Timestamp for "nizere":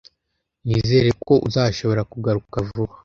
0.67-1.09